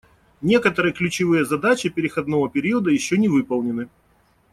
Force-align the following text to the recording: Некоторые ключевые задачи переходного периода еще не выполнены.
Некоторые 0.41 0.93
ключевые 0.93 1.45
задачи 1.45 1.89
переходного 1.89 2.49
периода 2.49 2.89
еще 2.89 3.19
не 3.19 3.29
выполнены. 3.29 3.87